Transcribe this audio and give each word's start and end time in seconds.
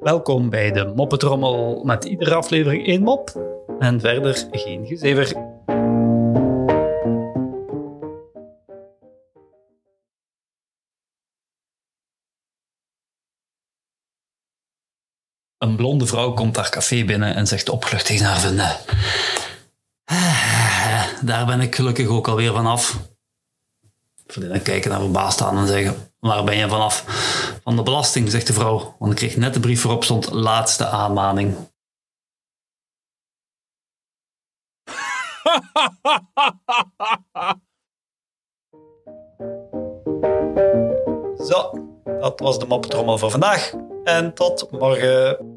Welkom 0.00 0.50
bij 0.50 0.72
de 0.72 0.92
Moppetrommel 0.96 1.84
met 1.84 2.04
iedere 2.04 2.34
aflevering 2.34 2.86
één 2.86 3.02
mop 3.02 3.30
en 3.78 4.00
verder 4.00 4.46
geen 4.50 4.86
gezever. 4.86 5.52
Een 15.58 15.76
blonde 15.76 16.06
vrouw 16.06 16.32
komt 16.32 16.56
haar 16.56 16.70
café 16.70 17.04
binnen 17.04 17.34
en 17.34 17.46
zegt 17.46 17.68
opgelucht 17.68 18.06
tegen 18.06 18.26
haar. 18.26 18.82
"Ah, 20.04 21.06
Daar 21.22 21.46
ben 21.46 21.60
ik 21.60 21.74
gelukkig 21.74 22.08
ook 22.08 22.28
alweer 22.28 22.52
vanaf. 22.52 23.13
Vriendinnen 24.26 24.62
kijken 24.62 24.90
naar 24.90 25.00
verbaasd 25.00 25.42
aan 25.42 25.58
en 25.58 25.66
zeggen, 25.66 26.12
waar 26.20 26.44
ben 26.44 26.56
je 26.56 26.68
vanaf? 26.68 27.04
Van 27.62 27.76
de 27.76 27.82
belasting, 27.82 28.30
zegt 28.30 28.46
de 28.46 28.52
vrouw, 28.52 28.96
want 28.98 29.12
ik 29.12 29.18
kreeg 29.18 29.36
net 29.36 29.54
de 29.54 29.60
brief 29.60 29.82
waarop 29.82 30.04
stond 30.04 30.30
laatste 30.30 30.86
aanmaning. 30.86 31.56
Zo, 41.48 41.72
dat 42.04 42.40
was 42.40 42.58
de 42.58 42.66
moppetrommel 42.66 43.18
voor 43.18 43.30
vandaag. 43.30 43.72
En 44.04 44.34
tot 44.34 44.70
morgen. 44.70 45.53